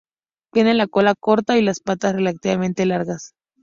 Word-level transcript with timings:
Tiene 0.51 0.73
la 0.73 0.87
cola 0.87 1.13
corta 1.13 1.59
y 1.59 1.61
las 1.61 1.79
patas 1.79 2.13
relativamente 2.13 2.87
largas. 2.87 3.35